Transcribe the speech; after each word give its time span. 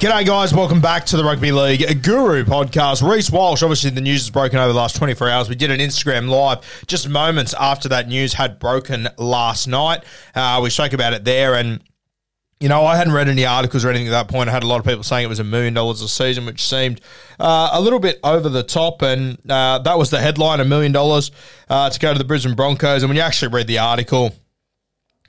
G'day, 0.00 0.24
guys. 0.24 0.54
Welcome 0.54 0.80
back 0.80 1.04
to 1.04 1.18
the 1.18 1.24
Rugby 1.24 1.52
League 1.52 2.02
Guru 2.02 2.42
podcast. 2.44 3.06
Reece 3.06 3.30
Walsh, 3.30 3.62
obviously, 3.62 3.90
the 3.90 4.00
news 4.00 4.22
has 4.22 4.30
broken 4.30 4.58
over 4.58 4.72
the 4.72 4.78
last 4.78 4.96
24 4.96 5.28
hours. 5.28 5.50
We 5.50 5.56
did 5.56 5.70
an 5.70 5.78
Instagram 5.78 6.30
live 6.30 6.60
just 6.86 7.06
moments 7.06 7.52
after 7.60 7.90
that 7.90 8.08
news 8.08 8.32
had 8.32 8.58
broken 8.58 9.08
last 9.18 9.68
night. 9.68 10.04
Uh, 10.34 10.58
we 10.62 10.70
spoke 10.70 10.94
about 10.94 11.12
it 11.12 11.26
there, 11.26 11.54
and 11.54 11.84
you 12.60 12.70
know, 12.70 12.86
I 12.86 12.96
hadn't 12.96 13.12
read 13.12 13.28
any 13.28 13.44
articles 13.44 13.84
or 13.84 13.90
anything 13.90 14.08
at 14.08 14.12
that 14.12 14.28
point. 14.28 14.48
I 14.48 14.52
had 14.52 14.62
a 14.62 14.66
lot 14.66 14.80
of 14.80 14.86
people 14.86 15.02
saying 15.02 15.26
it 15.26 15.28
was 15.28 15.38
a 15.38 15.44
million 15.44 15.74
dollars 15.74 16.00
a 16.00 16.08
season, 16.08 16.46
which 16.46 16.66
seemed 16.66 17.02
uh, 17.38 17.68
a 17.74 17.80
little 17.82 18.00
bit 18.00 18.20
over 18.24 18.48
the 18.48 18.62
top. 18.62 19.02
And 19.02 19.36
uh, 19.50 19.80
that 19.80 19.98
was 19.98 20.08
the 20.08 20.18
headline 20.18 20.60
a 20.60 20.64
million 20.64 20.92
dollars 20.92 21.30
uh, 21.68 21.90
to 21.90 21.98
go 22.00 22.14
to 22.14 22.18
the 22.18 22.24
Brisbane 22.24 22.54
Broncos. 22.54 23.02
And 23.02 23.10
when 23.10 23.18
you 23.18 23.22
actually 23.22 23.52
read 23.52 23.66
the 23.66 23.80
article, 23.80 24.34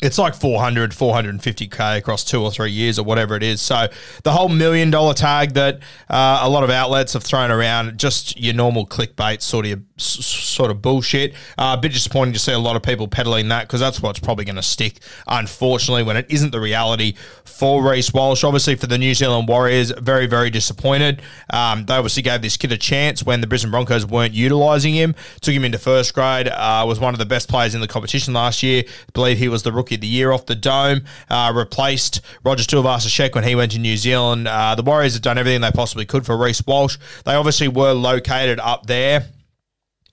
it's 0.01 0.17
like 0.17 0.33
400, 0.33 0.91
450K 0.91 1.97
across 1.97 2.23
two 2.23 2.41
or 2.41 2.51
three 2.51 2.71
years 2.71 2.97
or 2.97 3.05
whatever 3.05 3.35
it 3.35 3.43
is. 3.43 3.61
So 3.61 3.87
the 4.23 4.31
whole 4.31 4.49
million 4.49 4.89
dollar 4.89 5.13
tag 5.13 5.53
that 5.53 5.79
uh, 6.09 6.39
a 6.41 6.49
lot 6.49 6.63
of 6.63 6.71
outlets 6.71 7.13
have 7.13 7.23
thrown 7.23 7.51
around, 7.51 7.99
just 7.99 8.39
your 8.39 8.55
normal 8.55 8.87
clickbait 8.87 9.41
sort 9.41 9.67
of 9.67 9.81
sort 9.97 10.71
of 10.71 10.81
bullshit. 10.81 11.33
Uh, 11.57 11.75
a 11.77 11.81
bit 11.81 11.93
disappointing 11.93 12.33
to 12.33 12.39
see 12.39 12.51
a 12.51 12.59
lot 12.59 12.75
of 12.75 12.81
people 12.81 13.07
peddling 13.07 13.49
that 13.49 13.67
because 13.67 13.79
that's 13.79 14.01
what's 14.01 14.19
probably 14.19 14.43
going 14.43 14.55
to 14.55 14.63
stick, 14.63 14.99
unfortunately, 15.27 16.03
when 16.03 16.17
it 16.17 16.25
isn't 16.29 16.51
the 16.51 16.59
reality 16.59 17.13
for 17.45 17.87
Reece 17.87 18.11
Walsh. 18.11 18.43
Obviously, 18.43 18.75
for 18.75 18.87
the 18.87 18.97
New 18.97 19.13
Zealand 19.13 19.47
Warriors, 19.47 19.91
very, 19.91 20.25
very 20.25 20.49
disappointed. 20.49 21.21
Um, 21.51 21.85
they 21.85 21.93
obviously 21.93 22.23
gave 22.23 22.41
this 22.41 22.57
kid 22.57 22.71
a 22.71 22.77
chance 22.77 23.23
when 23.23 23.41
the 23.41 23.47
Brisbane 23.47 23.71
Broncos 23.71 24.05
weren't 24.05 24.33
utilising 24.33 24.95
him. 24.95 25.13
Took 25.41 25.53
him 25.53 25.63
into 25.63 25.77
first 25.77 26.15
grade, 26.15 26.47
uh, 26.47 26.83
was 26.87 26.99
one 26.99 27.13
of 27.13 27.19
the 27.19 27.25
best 27.25 27.47
players 27.47 27.75
in 27.75 27.81
the 27.81 27.87
competition 27.87 28.33
last 28.33 28.63
year. 28.63 28.83
I 28.87 29.11
believe 29.13 29.37
he 29.37 29.47
was 29.47 29.61
the 29.61 29.71
rookie 29.71 29.90
of 29.91 30.01
the 30.01 30.07
year 30.07 30.31
off 30.31 30.45
the 30.45 30.55
dome. 30.55 31.01
Uh, 31.29 31.51
replaced 31.55 32.21
Roger 32.43 32.63
Tuivasa-Sheck 32.63 33.35
when 33.35 33.43
he 33.43 33.55
went 33.55 33.71
to 33.73 33.79
New 33.79 33.97
Zealand. 33.97 34.47
Uh, 34.47 34.75
the 34.75 34.83
Warriors 34.83 35.13
have 35.13 35.21
done 35.21 35.37
everything 35.37 35.61
they 35.61 35.71
possibly 35.71 36.05
could 36.05 36.25
for 36.25 36.37
Reece 36.37 36.65
Walsh. 36.65 36.97
They 37.25 37.33
obviously 37.33 37.67
were 37.67 37.93
located 37.93 38.59
up 38.59 38.87
there 38.87 39.25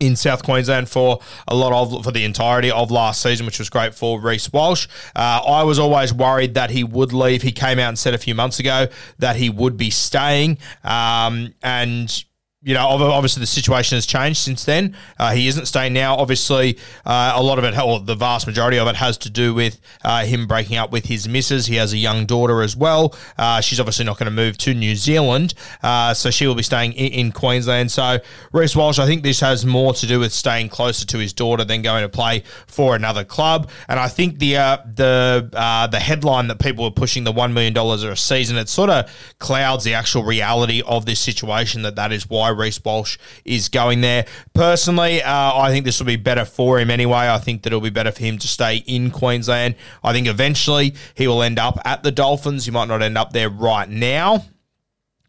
in 0.01 0.15
South 0.15 0.45
Queensland 0.45 0.89
for 0.89 1.19
a 1.49 1.55
lot 1.55 1.73
of 1.73 2.05
for 2.05 2.13
the 2.13 2.25
entirety 2.25 2.71
of 2.71 2.91
last 2.91 3.21
season, 3.21 3.47
which 3.47 3.59
was 3.59 3.69
great 3.69 3.95
for 3.95 4.21
Reece 4.21 4.53
Walsh. 4.53 4.87
Uh, 5.15 5.43
I 5.47 5.65
was 5.65 5.79
always 5.79 6.13
worried 6.13 6.55
that 6.55 6.71
he 6.71 6.85
would 6.85 7.13
leave. 7.13 7.43
He 7.43 7.53
came 7.53 7.79
out 7.79 7.89
and 7.89 7.99
said 7.99 8.15
a 8.15 8.19
few 8.19 8.35
months 8.35 8.61
ago 8.61 8.89
that 9.19 9.37
he 9.37 9.51
would 9.51 9.77
be 9.77 9.91
staying, 9.91 10.59
um, 10.85 11.55
and 11.63 12.25
you 12.61 12.75
know, 12.75 12.89
obviously 12.89 13.41
the 13.41 13.47
situation 13.47 13.97
has 13.97 14.05
changed 14.05 14.41
since 14.41 14.65
then. 14.65 14.97
Uh, 15.17 15.33
he 15.33 15.47
isn't 15.47 15.67
staying 15.67 15.93
now. 15.93 16.17
Obviously, 16.17 16.77
uh, 17.07 17.35
a 17.37 17.43
lot 17.43 17.57
of 17.57 17.65
it, 17.65 17.79
or 17.79 18.01
the 18.01 18.17
vast 18.17 18.49
majority 18.49 18.81
of 18.81 18.89
it, 18.89 18.97
has 18.97 19.17
to 19.17 19.31
do 19.31 19.55
with 19.55 19.79
uh, 20.05 20.25
him 20.25 20.49
breaking 20.49 20.77
up 20.77 20.91
with 20.91 21.07
his 21.07 21.29
missus. 21.29 21.67
He 21.67 21.77
has 21.77 21.93
a 21.93 21.97
young 21.97 22.27
daughter 22.27 22.61
as 22.63 22.77
well. 22.77 23.15
Uh, 23.39 23.61
she's 23.61 23.79
obviously 23.79 24.07
not 24.07 24.19
going 24.19 24.27
to 24.27 24.33
move 24.33 24.59
to 24.59 24.75
New 24.75 24.97
Zealand, 24.97 25.55
uh, 25.85 26.13
so 26.15 26.31
she 26.33 26.49
will 26.49 26.57
be 26.57 26.65
staying 26.65 26.95
in, 26.95 27.13
in 27.13 27.33
Queensland. 27.33 27.93
So, 27.93 28.19
Reece 28.51 28.75
Walsh, 28.75 28.99
I 28.99 29.07
think 29.07 29.23
this 29.23 29.39
has 29.39 29.65
more 29.65 29.95
to 29.95 30.07
do 30.09 30.19
with 30.19 30.33
staying 30.33 30.69
closer 30.69 31.07
to 31.07 31.19
his 31.19 31.33
daughter 31.33 31.65
than 31.65 31.83
going 31.83 32.03
to 32.03 32.09
play 32.09 32.43
for 32.67 32.97
another 32.97 33.23
club. 33.23 33.71
And 33.87 34.01
I 34.01 34.09
think 34.09 34.41
the 34.41 34.57
uh, 34.57 34.79
the 34.85 35.49
the 35.93 36.01
headline 36.01 36.49
that 36.49 36.59
people 36.59 36.83
were 36.83 36.91
pushing 36.91 37.23
the 37.23 37.33
one 37.33 37.55
million 37.55 37.73
dollars 37.73 38.03
a 38.03 38.17
season, 38.17 38.57
it 38.57 38.69
sort 38.69 38.91
of 38.91 39.09
clouds 39.39 39.85
the 39.85 39.95
actual 39.95 40.25
reality 40.25 40.83
of 40.85 41.07
this 41.07 41.21
situation. 41.21 41.83
That 41.83 41.95
that 41.95 42.11
is 42.11 42.29
why 42.29 42.48
Reece 42.49 42.81
Walsh 42.85 43.19
is 43.45 43.69
going 43.69 44.01
there. 44.01 44.27
Personally, 44.55 45.23
uh, 45.23 45.57
I 45.57 45.71
think 45.71 45.85
this 45.85 45.99
will 45.99 46.07
be 46.07 46.17
better 46.17 46.45
for 46.45 46.79
him 46.79 46.91
anyway. 46.91 47.29
I 47.29 47.39
think 47.39 47.63
that 47.63 47.69
it'll 47.69 47.81
be 47.81 47.91
better 47.91 48.13
for 48.13 48.23
him 48.23 48.39
to 48.39 48.49
stay 48.49 48.77
in 48.87 49.11
Queensland. 49.11 49.75
I 50.03 50.13
think 50.13 50.27
eventually 50.27 50.95
he 51.15 51.29
will 51.29 51.43
end 51.43 51.59
up 51.59 51.79
at 51.85 52.03
the 52.03 52.11
Dolphins. 52.11 52.65
He 52.65 52.71
might 52.71 52.89
not 52.89 53.03
end 53.03 53.19
up 53.19 53.33
there 53.33 53.51
right 53.51 53.89
now. 53.89 54.45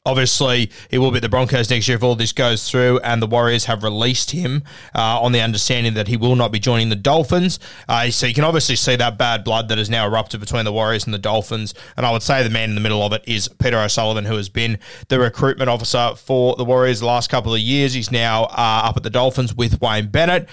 Obviously, 0.09 0.71
he 0.89 0.97
will 0.97 1.11
be 1.11 1.17
at 1.17 1.21
the 1.21 1.29
Broncos 1.29 1.69
next 1.69 1.87
year 1.87 1.97
if 1.97 2.03
all 2.03 2.15
this 2.15 2.31
goes 2.31 2.67
through, 2.67 2.99
and 2.99 3.21
the 3.21 3.27
Warriors 3.27 3.65
have 3.65 3.83
released 3.83 4.31
him 4.31 4.63
uh, 4.95 5.21
on 5.21 5.33
the 5.33 5.39
understanding 5.39 5.93
that 5.93 6.07
he 6.07 6.17
will 6.17 6.35
not 6.35 6.51
be 6.51 6.57
joining 6.57 6.89
the 6.89 6.95
Dolphins. 6.95 7.59
Uh, 7.87 8.09
so 8.09 8.25
you 8.25 8.33
can 8.33 8.43
obviously 8.43 8.75
see 8.75 8.95
that 8.95 9.19
bad 9.19 9.43
blood 9.43 9.67
that 9.69 9.77
has 9.77 9.87
now 9.87 10.07
erupted 10.07 10.39
between 10.39 10.65
the 10.65 10.73
Warriors 10.73 11.05
and 11.05 11.13
the 11.13 11.19
Dolphins. 11.19 11.75
And 11.95 12.07
I 12.07 12.11
would 12.11 12.23
say 12.23 12.41
the 12.41 12.49
man 12.49 12.69
in 12.69 12.75
the 12.75 12.81
middle 12.81 13.03
of 13.03 13.13
it 13.13 13.23
is 13.27 13.47
Peter 13.47 13.77
O'Sullivan, 13.77 14.25
who 14.25 14.35
has 14.35 14.49
been 14.49 14.79
the 15.09 15.19
recruitment 15.19 15.69
officer 15.69 16.15
for 16.15 16.55
the 16.55 16.65
Warriors 16.65 17.01
the 17.01 17.05
last 17.05 17.29
couple 17.29 17.53
of 17.53 17.59
years. 17.59 17.93
He's 17.93 18.11
now 18.11 18.45
uh, 18.45 18.81
up 18.85 18.97
at 18.97 19.03
the 19.03 19.11
Dolphins 19.11 19.53
with 19.53 19.79
Wayne 19.79 20.07
Bennett. 20.07 20.49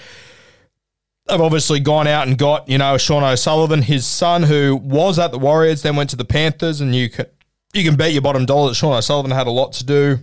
They've 1.29 1.41
obviously 1.41 1.81
gone 1.81 2.07
out 2.07 2.29
and 2.29 2.39
got, 2.39 2.69
you 2.69 2.79
know, 2.79 2.99
Sean 2.99 3.25
O'Sullivan, 3.25 3.83
his 3.83 4.07
son, 4.07 4.45
who 4.45 4.77
was 4.77 5.19
at 5.19 5.33
the 5.33 5.39
Warriors, 5.39 5.83
then 5.83 5.97
went 5.97 6.11
to 6.11 6.17
the 6.17 6.25
Panthers, 6.25 6.81
and 6.81 6.95
you 6.95 7.09
can 7.09 7.27
you 7.77 7.85
can 7.85 7.97
bet 7.97 8.13
your 8.13 8.23
bottom 8.23 8.47
dollar 8.47 8.69
that 8.71 8.75
Sean 8.75 8.97
O'Sullivan 8.97 9.31
had 9.31 9.47
a 9.47 9.51
lot 9.51 9.75
to 9.75 9.85
do 9.85 10.19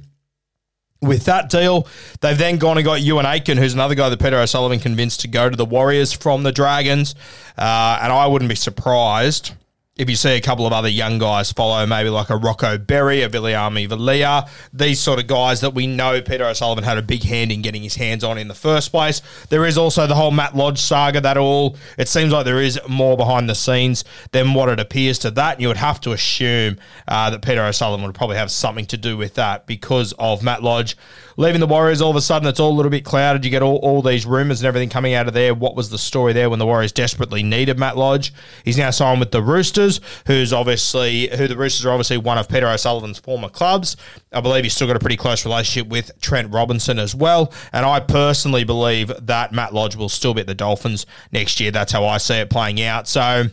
with 1.02 1.26
that 1.26 1.50
deal. 1.50 1.88
They've 2.22 2.38
then 2.38 2.58
gone 2.58 2.78
and 2.78 2.86
got 2.86 3.02
Euan 3.02 3.26
Aitken, 3.26 3.58
who's 3.58 3.74
another 3.74 3.96
guy 3.96 4.10
that 4.10 4.20
Peter 4.20 4.38
O'Sullivan 4.38 4.80
convinced 4.80 5.22
to 5.22 5.28
go 5.28 5.50
to 5.50 5.56
the 5.56 5.66
Warriors 5.66 6.14
from 6.14 6.44
the 6.44 6.52
Dragons. 6.52 7.16
Uh, 7.58 8.00
and 8.02 8.12
I 8.12 8.28
wouldn't 8.28 8.50
be 8.50 8.56
surprised 8.56 9.52
if 9.96 10.10
you 10.10 10.16
see 10.16 10.32
a 10.32 10.42
couple 10.42 10.66
of 10.66 10.74
other 10.74 10.90
young 10.90 11.20
guys 11.20 11.52
follow, 11.52 11.86
maybe 11.86 12.10
like 12.10 12.32
a 12.32 12.36
Rocco 12.36 12.80
Berry, 12.80 13.22
a 13.22 13.30
Viliami 13.30 13.88
Vailea, 13.88 14.50
these 14.74 15.00
sort 15.00 15.20
of 15.20 15.28
guys 15.28 15.62
that 15.62 15.76
we 15.76 15.86
know 15.86 16.20
Peter 16.20 16.46
O'Sullivan 16.46 16.84
had 16.84 16.98
a 16.98 17.04
big 17.04 17.22
hand 17.22 17.52
in 17.52 17.62
getting 17.62 17.84
his 17.84 17.94
hands 17.94 18.24
on 18.24 18.40
in 18.40 18.48
the 18.48 18.56
first 18.56 18.90
place. 18.90 19.22
There 19.50 19.66
is 19.66 19.78
also 19.78 20.08
the 20.08 20.16
whole 20.16 20.32
Matt 20.32 20.56
Lodge 20.56 20.80
saga 20.80 21.22
that 21.22 21.38
all, 21.38 21.78
it 22.00 22.08
seems 22.08 22.34
like 22.34 22.44
there 22.44 22.60
is 22.60 22.80
more 22.90 23.16
behind 23.16 23.48
the 23.48 23.54
scenes 23.54 24.04
than 24.32 24.56
what 24.56 24.68
it 24.68 24.80
appears 24.80 25.20
to 25.20 25.32
that. 25.32 25.54
And 25.54 25.62
you 25.62 25.68
would 25.68 25.78
have 25.78 26.02
to 26.02 26.12
assume 26.14 26.80
uh, 27.08 27.30
that 27.30 27.44
Peter 27.44 27.64
O'Sullivan 27.64 28.04
would 28.04 28.16
probably 28.16 28.38
have 28.38 28.50
something 28.50 28.88
to 28.88 28.98
do 28.98 29.16
with 29.16 29.36
that 29.36 29.68
because 29.68 30.12
of 30.18 30.42
Matt 30.42 30.64
Lodge 30.64 30.98
leaving 31.38 31.60
the 31.60 31.68
Warriors. 31.68 32.02
All 32.02 32.10
of 32.10 32.16
a 32.16 32.22
sudden, 32.22 32.48
it's 32.48 32.60
all 32.60 32.72
a 32.72 32.74
little 32.74 32.90
bit 32.90 33.06
clouded. 33.06 33.46
You 33.46 33.52
get 33.52 33.62
all, 33.62 33.78
all 33.78 34.02
these 34.02 34.26
rumors 34.26 34.62
and 34.62 34.68
everything 34.68 34.90
coming 34.90 35.14
out 35.14 35.28
of 35.28 35.34
there. 35.34 35.54
What 35.54 35.76
was 35.76 35.90
the 35.90 35.98
story 35.98 36.34
there 36.34 36.50
when 36.50 36.60
the 36.60 36.66
Warriors 36.66 36.92
desperately 36.92 37.44
needed 37.44 37.80
Matt 37.80 37.98
Lodge? 37.98 38.34
He's 38.64 38.78
now 38.78 38.92
signed 38.92 39.20
with 39.20 39.32
the 39.32 39.42
Roosters, 39.42 40.02
who's 40.28 40.54
obviously 40.54 41.30
who 41.36 41.48
the 41.48 41.58
Roosters 41.58 41.86
are 41.86 41.92
obviously 41.92 42.18
one 42.18 42.38
of 42.38 42.48
Peter 42.48 42.68
O'Sullivan's 42.68 43.20
former 43.20 43.50
clubs. 43.50 43.98
I 44.32 44.42
believe 44.42 44.64
he's 44.64 44.74
still 44.74 44.88
got 44.88 44.96
a 44.96 45.00
pretty 45.00 45.18
close 45.18 45.46
relationship 45.46 45.90
with 45.90 46.12
Trent 46.22 46.54
Robinson 46.54 47.00
as 47.00 47.16
well. 47.16 47.54
And 47.72 47.86
I 47.86 48.00
personally 48.00 48.64
believe 48.64 49.12
that 49.26 49.52
Matt 49.52 49.74
Lodge 49.74 49.96
will 49.96 50.10
still 50.10 50.34
be 50.34 50.42
at 50.42 50.48
the 50.48 50.56
Dolphins 50.56 51.06
next 51.32 51.60
year. 51.60 51.72
That's 51.72 51.92
how 51.92 52.06
I 52.06 52.18
see 52.18 52.36
it 52.36 52.50
playing 52.50 52.82
out. 52.82 53.08
So 53.08 53.46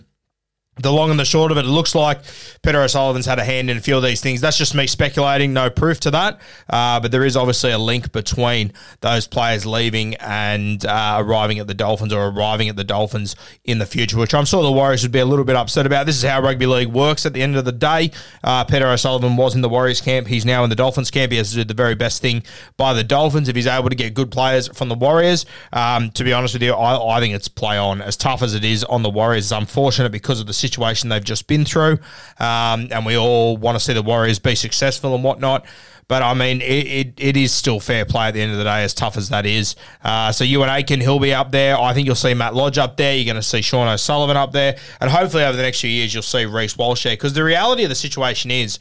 the 0.82 0.93
long 0.93 1.11
and 1.11 1.19
the 1.19 1.25
short 1.25 1.53
of 1.53 1.59
it, 1.59 1.65
it 1.65 1.69
looks 1.69 1.94
like 1.94 2.21
Peter 2.62 2.81
O'Sullivan's 2.81 3.27
had 3.27 3.38
a 3.38 3.44
hand 3.44 3.71
in 3.71 3.77
a 3.77 3.81
few 3.81 3.97
of 3.97 4.03
these 4.03 4.21
things. 4.21 4.41
That's 4.41 4.59
just 4.59 4.75
me 4.75 4.87
speculating, 4.87 5.53
no 5.53 5.71
proof 5.71 6.00
to 6.00 6.11
that. 6.12 6.41
Uh, 6.69 7.00
but 7.00 7.11
there 7.11 7.25
is 7.25 7.37
obviously 7.37 7.71
a 7.71 7.79
link 7.79 8.12
between 8.12 8.73
those 9.00 9.27
players 9.27 9.67
leaving 9.67 10.15
and 10.17 10.85
uh, 10.85 11.19
arriving 11.21 11.59
at 11.59 11.67
the 11.67 11.75
Dolphins 11.75 12.12
or 12.12 12.29
arriving 12.29 12.69
at 12.69 12.77
the 12.77 12.85
Dolphins 12.85 13.37
in 13.65 13.79
the 13.79 13.87
future, 13.87 14.19
which 14.19 14.35
I'm 14.35 14.44
sure 14.44 14.62
the 14.62 14.73
Warriors 14.73 15.03
would 15.03 15.12
be 15.12 15.19
a 15.19 15.25
little 15.25 15.44
bit 15.44 15.56
upset 15.56 15.87
about. 15.87 16.06
This 16.06 16.17
is 16.17 16.23
how 16.23 16.41
rugby 16.41 16.67
league 16.67 16.88
works 16.88 17.26
at 17.26 17.33
the 17.33 17.43
end 17.43 17.56
of 17.56 17.65
the 17.65 17.73
day. 17.73 18.11
Uh, 18.43 18.65
Peter 18.65 18.87
O'Sullivan 18.88 19.37
was 19.37 19.55
in 19.55 19.61
the 19.61 19.69
Warriors 19.69 20.00
camp. 20.00 20.26
He's 20.26 20.44
now 20.44 20.65
in 20.65 20.71
the 20.71 20.76
Dolphins 20.76 21.11
camp. 21.11 21.33
He 21.33 21.38
has 21.38 21.50
to 21.50 21.56
do 21.56 21.65
the 21.65 21.75
very 21.75 21.94
best 21.94 22.23
thing 22.23 22.43
by 22.76 22.94
the 22.94 23.05
Dolphins 23.05 23.49
if 23.49 23.56
he's 23.56 23.67
able 23.67 23.91
to 23.91 23.97
get 23.97 24.15
good 24.15 24.31
players 24.31 24.69
from 24.69 24.88
the 24.88 24.94
Warriors. 24.94 25.47
Um, 25.73 26.11
to 26.12 26.25
be 26.25 26.33
honest 26.33 26.55
with 26.55 26.62
you, 26.62 26.73
I, 26.73 27.17
I 27.17 27.21
think 27.21 27.35
it's 27.35 27.49
play 27.49 27.76
on. 27.76 28.00
As 28.00 28.17
tough 28.17 28.43
as 28.43 28.55
it 28.55 28.65
is 28.65 28.85
on 28.85 29.03
the 29.03 29.11
Warriors, 29.11 29.47
it's 29.47 29.53
unfortunate 29.53 30.11
because 30.11 30.41
of 30.41 30.47
the 30.47 30.53
situation 30.53 30.70
situation 30.71 31.09
they've 31.09 31.25
just 31.25 31.47
been 31.47 31.65
through. 31.65 31.99
Um, 32.39 32.89
and 32.91 33.05
we 33.05 33.17
all 33.17 33.57
want 33.57 33.77
to 33.77 33.85
see 33.85 33.93
the 33.93 34.03
Warriors 34.03 34.39
be 34.39 34.55
successful 34.55 35.15
and 35.15 35.25
whatnot. 35.25 35.67
But 36.09 36.23
I 36.25 36.35
mean, 36.35 36.61
it, 36.61 36.65
it, 36.65 37.15
it 37.19 37.37
is 37.37 37.53
still 37.53 37.79
fair 37.79 38.05
play 38.05 38.27
at 38.27 38.35
the 38.35 38.41
end 38.41 38.51
of 38.51 38.59
the 38.59 38.65
day, 38.65 38.83
as 38.83 38.95
tough 38.95 39.17
as 39.17 39.29
that 39.29 39.47
is. 39.47 39.77
Uh, 40.03 40.33
so 40.33 40.45
and 40.45 40.71
Aitken, 40.71 41.01
he'll 41.01 41.21
be 41.21 41.33
up 41.33 41.53
there. 41.53 41.79
I 41.79 41.95
think 41.95 42.07
you'll 42.07 42.17
see 42.17 42.35
Matt 42.35 42.53
Lodge 42.53 42.79
up 42.79 42.97
there. 42.97 43.15
You're 43.15 43.27
going 43.27 43.37
to 43.37 43.43
see 43.43 43.63
Sean 43.63 43.87
O'Sullivan 43.87 44.37
up 44.37 44.51
there. 44.51 44.77
And 45.01 45.09
hopefully 45.09 45.45
over 45.45 45.57
the 45.57 45.63
next 45.63 45.81
few 45.81 45.91
years, 45.91 46.13
you'll 46.13 46.25
see 46.25 46.47
Reece 46.47 46.77
Walsh. 46.77 47.05
Because 47.05 47.33
the 47.33 47.45
reality 47.45 47.85
of 47.85 47.91
the 47.91 47.95
situation 47.95 48.51
is, 48.51 48.81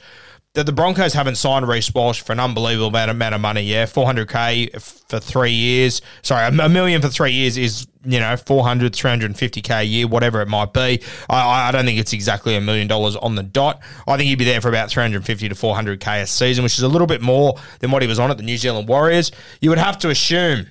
that 0.55 0.65
the 0.65 0.71
Broncos 0.71 1.13
haven't 1.13 1.35
signed 1.35 1.67
Reece 1.67 1.93
Walsh 1.93 2.21
for 2.21 2.31
an 2.31 2.39
unbelievable 2.39 2.87
amount, 2.87 3.11
amount 3.11 3.35
of 3.35 3.41
money. 3.41 3.61
Yeah, 3.61 3.85
400k 3.85 4.81
for 5.07 5.19
three 5.19 5.51
years. 5.51 6.01
Sorry, 6.23 6.47
a 6.47 6.69
million 6.69 7.01
for 7.01 7.09
three 7.09 7.31
years 7.31 7.55
is 7.57 7.87
you 8.03 8.19
know 8.19 8.35
400, 8.35 8.93
350k 8.93 9.79
a 9.79 9.83
year, 9.83 10.07
whatever 10.07 10.41
it 10.41 10.47
might 10.47 10.73
be. 10.73 11.01
I, 11.29 11.69
I 11.69 11.71
don't 11.71 11.85
think 11.85 11.99
it's 11.99 12.13
exactly 12.13 12.55
a 12.55 12.61
million 12.61 12.87
dollars 12.87 13.15
on 13.15 13.35
the 13.35 13.43
dot. 13.43 13.81
I 14.07 14.17
think 14.17 14.27
he'd 14.27 14.39
be 14.39 14.45
there 14.45 14.61
for 14.61 14.69
about 14.69 14.89
350 14.89 15.49
to 15.49 15.55
400k 15.55 16.23
a 16.23 16.27
season, 16.27 16.63
which 16.63 16.77
is 16.77 16.83
a 16.83 16.87
little 16.87 17.07
bit 17.07 17.21
more 17.21 17.55
than 17.79 17.91
what 17.91 18.01
he 18.01 18.07
was 18.07 18.17
on 18.17 18.31
at 18.31 18.37
the 18.37 18.43
New 18.43 18.57
Zealand 18.57 18.87
Warriors. 18.87 19.31
You 19.61 19.69
would 19.69 19.79
have 19.79 19.99
to 19.99 20.09
assume 20.09 20.65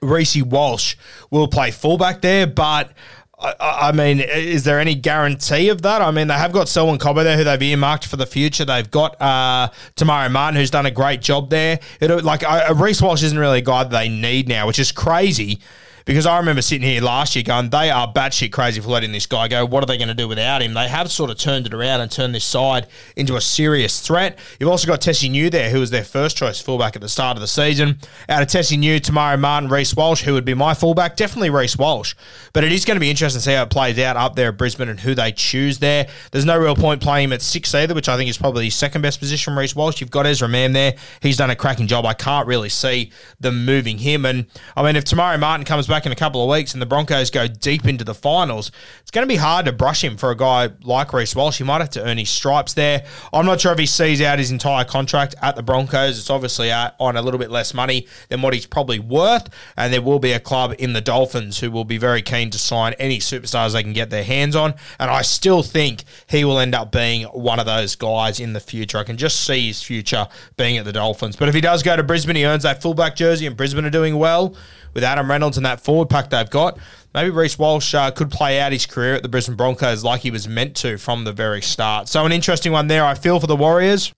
Reece 0.00 0.42
Walsh 0.42 0.96
will 1.30 1.48
play 1.48 1.70
fullback 1.70 2.22
there, 2.22 2.46
but 2.46 2.92
I, 3.38 3.88
I, 3.88 3.92
mean, 3.92 4.20
is 4.20 4.64
there 4.64 4.78
any 4.78 4.94
guarantee 4.94 5.68
of 5.68 5.82
that? 5.82 6.00
I 6.00 6.10
mean, 6.10 6.28
they 6.28 6.34
have 6.34 6.52
got 6.52 6.68
Selwyn 6.68 6.98
Cobbo 6.98 7.24
there, 7.24 7.36
who 7.36 7.44
they've 7.44 7.60
earmarked 7.60 8.06
for 8.06 8.16
the 8.16 8.26
future. 8.26 8.64
They've 8.64 8.90
got 8.90 9.20
uh, 9.20 9.70
Te 9.96 10.04
Maire 10.04 10.28
Martin, 10.28 10.58
who's 10.58 10.70
done 10.70 10.86
a 10.86 10.90
great 10.90 11.20
job 11.20 11.50
there. 11.50 11.80
It, 12.00 12.10
like 12.24 12.42
uh, 12.44 12.72
Reece 12.76 13.02
Walsh 13.02 13.22
isn't 13.22 13.38
really 13.38 13.58
a 13.58 13.62
guy 13.62 13.82
that 13.82 13.90
they 13.90 14.08
need 14.08 14.48
now, 14.48 14.66
which 14.66 14.78
is 14.78 14.92
crazy 14.92 15.58
because 16.04 16.26
I 16.26 16.38
remember 16.38 16.60
sitting 16.60 16.86
here 16.86 17.00
last 17.00 17.34
year 17.34 17.42
going, 17.42 17.70
they 17.70 17.90
are 17.90 18.12
batshit 18.12 18.52
crazy 18.52 18.80
for 18.80 18.88
letting 18.88 19.12
this 19.12 19.26
guy 19.26 19.48
go. 19.48 19.64
What 19.64 19.82
are 19.82 19.86
they 19.86 19.96
going 19.96 20.08
to 20.08 20.14
do 20.14 20.28
without 20.28 20.60
him? 20.60 20.74
They 20.74 20.88
have 20.88 21.10
sort 21.10 21.30
of 21.30 21.38
turned 21.38 21.66
it 21.66 21.72
around 21.72 22.02
and 22.02 22.10
turned 22.10 22.34
this 22.34 22.44
side 22.44 22.86
into 23.16 23.36
a 23.36 23.40
serious 23.40 24.00
threat. 24.00 24.38
You've 24.60 24.68
also 24.68 24.86
got 24.86 25.00
Tesi 25.00 25.30
Niu 25.30 25.48
there, 25.48 25.70
who 25.70 25.80
was 25.80 25.90
their 25.90 26.04
first 26.04 26.36
choice 26.36 26.60
fullback 26.60 26.94
at 26.94 27.00
the 27.00 27.08
start 27.08 27.36
of 27.36 27.40
the 27.40 27.46
season. 27.46 27.98
Out 28.28 28.42
of 28.42 28.48
Tesi 28.48 28.78
Niu, 28.78 29.00
Te 29.00 29.12
Maire 29.12 29.38
Martin, 29.38 29.70
Reece 29.70 29.94
Walsh, 29.94 30.22
who 30.22 30.34
would 30.34 30.44
be 30.44 30.54
my 30.54 30.74
fullback? 30.74 31.16
Definitely 31.16 31.50
Reece 31.50 31.78
Walsh. 31.78 32.14
But 32.52 32.64
it 32.64 32.72
is 32.72 32.84
going 32.84 32.96
to 32.96 33.00
be 33.00 33.10
interesting 33.10 33.40
to 33.40 33.44
see 33.44 33.54
how 33.54 33.62
it 33.62 33.70
plays 33.70 33.98
out 33.98 34.16
up 34.16 34.36
there 34.36 34.50
at 34.50 34.58
Brisbane 34.58 34.90
and 34.90 35.00
who 35.00 35.14
they 35.14 35.32
choose 35.32 35.78
there. 35.78 36.06
There's 36.32 36.44
no 36.44 36.58
real 36.58 36.76
point 36.76 37.00
playing 37.00 37.24
him 37.24 37.32
at 37.32 37.40
six 37.40 37.74
either, 37.74 37.94
which 37.94 38.10
I 38.10 38.16
think 38.18 38.28
is 38.28 38.36
probably 38.36 38.66
his 38.66 38.74
second 38.74 39.00
best 39.00 39.20
position, 39.20 39.56
Reece 39.56 39.74
Walsh. 39.74 40.02
You've 40.02 40.10
got 40.10 40.26
Ezra 40.26 40.48
Mam 40.48 40.74
there. 40.74 40.94
He's 41.22 41.38
done 41.38 41.48
a 41.48 41.56
cracking 41.56 41.86
job. 41.86 42.04
I 42.04 42.12
can't 42.12 42.46
really 42.46 42.68
see 42.68 43.10
them 43.40 43.64
moving 43.64 43.96
him. 43.98 44.26
And 44.26 44.46
I 44.76 44.82
mean, 44.82 44.96
if 44.96 45.04
Te 45.04 45.16
Maire 45.16 45.38
Martin 45.38 45.64
comes 45.64 45.86
back 45.86 45.93
in 46.04 46.12
a 46.12 46.16
couple 46.16 46.42
of 46.42 46.50
weeks, 46.50 46.72
and 46.72 46.82
the 46.82 46.86
Broncos 46.86 47.30
go 47.30 47.46
deep 47.46 47.86
into 47.86 48.04
the 48.04 48.14
finals, 48.14 48.72
it's 49.00 49.10
going 49.10 49.26
to 49.26 49.32
be 49.32 49.36
hard 49.36 49.66
to 49.66 49.72
brush 49.72 50.02
him 50.02 50.16
for 50.16 50.30
a 50.30 50.36
guy 50.36 50.70
like 50.82 51.12
Reece 51.12 51.36
Walsh. 51.36 51.58
He 51.58 51.64
might 51.64 51.80
have 51.80 51.90
to 51.90 52.02
earn 52.02 52.18
his 52.18 52.30
stripes 52.30 52.74
there. 52.74 53.04
I'm 53.32 53.46
not 53.46 53.60
sure 53.60 53.72
if 53.72 53.78
he 53.78 53.86
sees 53.86 54.20
out 54.20 54.38
his 54.38 54.50
entire 54.50 54.84
contract 54.84 55.36
at 55.40 55.54
the 55.54 55.62
Broncos. 55.62 56.18
It's 56.18 56.30
obviously 56.30 56.72
on 56.72 57.16
a 57.16 57.22
little 57.22 57.38
bit 57.38 57.50
less 57.50 57.72
money 57.72 58.08
than 58.28 58.42
what 58.42 58.52
he's 58.52 58.66
probably 58.66 58.98
worth, 58.98 59.48
and 59.76 59.92
there 59.92 60.02
will 60.02 60.18
be 60.18 60.32
a 60.32 60.40
club 60.40 60.74
in 60.78 60.92
the 60.92 61.00
Dolphins 61.00 61.60
who 61.60 61.70
will 61.70 61.84
be 61.84 61.98
very 61.98 62.22
keen 62.22 62.50
to 62.50 62.58
sign 62.58 62.94
any 62.94 63.18
superstars 63.18 63.72
they 63.74 63.82
can 63.82 63.92
get 63.92 64.10
their 64.10 64.24
hands 64.24 64.56
on. 64.56 64.74
And 64.98 65.10
I 65.10 65.22
still 65.22 65.62
think 65.62 66.04
he 66.28 66.44
will 66.44 66.58
end 66.58 66.74
up 66.74 66.90
being 66.90 67.24
one 67.26 67.60
of 67.60 67.66
those 67.66 67.94
guys 67.94 68.40
in 68.40 68.52
the 68.52 68.60
future. 68.60 68.98
I 68.98 69.04
can 69.04 69.16
just 69.16 69.44
see 69.44 69.68
his 69.68 69.82
future 69.82 70.26
being 70.56 70.78
at 70.78 70.84
the 70.84 70.92
Dolphins. 70.92 71.36
But 71.36 71.48
if 71.48 71.54
he 71.54 71.60
does 71.60 71.82
go 71.82 71.96
to 71.96 72.02
Brisbane, 72.02 72.36
he 72.36 72.46
earns 72.46 72.62
that 72.64 72.82
fullback 72.82 73.16
jersey, 73.16 73.46
and 73.46 73.56
Brisbane 73.56 73.84
are 73.84 73.90
doing 73.90 74.18
well 74.18 74.56
with 74.94 75.04
Adam 75.04 75.28
Reynolds 75.28 75.56
and 75.56 75.66
that 75.66 75.80
forward 75.84 76.08
pack 76.08 76.30
they've 76.30 76.50
got 76.50 76.78
maybe 77.14 77.30
Reece 77.30 77.58
Walsh 77.58 77.94
uh, 77.94 78.10
could 78.10 78.30
play 78.30 78.60
out 78.60 78.72
his 78.72 78.86
career 78.86 79.14
at 79.14 79.22
the 79.22 79.28
Brisbane 79.28 79.56
Broncos 79.56 80.02
like 80.04 80.20
he 80.22 80.30
was 80.30 80.48
meant 80.48 80.76
to 80.76 80.98
from 80.98 81.24
the 81.24 81.32
very 81.32 81.62
start. 81.62 82.08
So 82.08 82.24
an 82.26 82.32
interesting 82.32 82.72
one 82.72 82.88
there. 82.88 83.04
I 83.04 83.14
feel 83.14 83.40
for 83.40 83.46
the 83.46 83.56
Warriors, 83.56 84.12